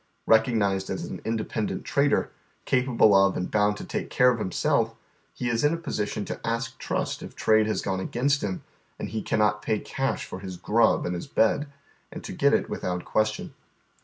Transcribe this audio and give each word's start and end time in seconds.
Recognized 0.25 0.89
as 0.89 1.05
an 1.05 1.21
in 1.23 1.35
dependent 1.35 1.85
trader, 1.85 2.31
capable 2.65 3.13
of 3.15 3.37
and 3.37 3.51
bound 3.51 3.77
to 3.77 3.85
take 3.85 4.09
care 4.09 4.31
of 4.31 4.39
himself, 4.39 4.95
he 5.31 5.47
is 5.47 5.63
in 5.63 5.75
a 5.75 5.77
position 5.77 6.25
to 6.25 6.39
ask 6.43 6.79
trust 6.79 7.21
if 7.21 7.35
trade 7.35 7.67
has 7.67 7.83
gone 7.83 7.99
against 7.99 8.41
him 8.41 8.63
and 8.97 9.09
he 9.09 9.21
cannot 9.21 9.61
pay 9.61 9.77
cash 9.77 10.25
for 10.25 10.39
his" 10.39 10.57
grnb" 10.73 11.05
and 11.05 11.13
his 11.13 11.27
bed, 11.27 11.67
and 12.11 12.23
to 12.23 12.33
get 12.33 12.51
it 12.51 12.67
without 12.67 13.05
question. 13.05 13.53